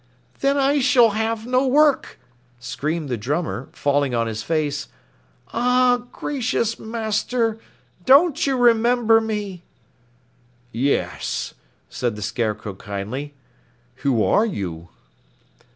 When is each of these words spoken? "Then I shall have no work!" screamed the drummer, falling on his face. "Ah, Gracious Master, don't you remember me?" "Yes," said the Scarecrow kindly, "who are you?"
"Then 0.39 0.57
I 0.57 0.79
shall 0.79 1.11
have 1.11 1.45
no 1.45 1.67
work!" 1.67 2.17
screamed 2.59 3.07
the 3.07 3.17
drummer, 3.17 3.69
falling 3.71 4.15
on 4.15 4.25
his 4.25 4.41
face. 4.41 4.87
"Ah, 5.53 6.07
Gracious 6.11 6.79
Master, 6.79 7.59
don't 8.03 8.47
you 8.47 8.57
remember 8.57 9.21
me?" 9.21 9.61
"Yes," 10.71 11.53
said 11.87 12.15
the 12.15 12.23
Scarecrow 12.23 12.73
kindly, 12.73 13.35
"who 13.97 14.23
are 14.23 14.43
you?" 14.47 14.89